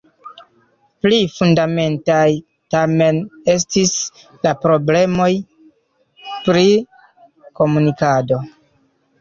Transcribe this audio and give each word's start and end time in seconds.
Pli 1.05 1.17
fundamentaj 1.33 2.23
tamen 2.75 3.19
estis 3.55 3.91
la 4.47 4.55
problemoj 4.65 5.29
pri 6.49 6.67
komunikado. 7.63 8.45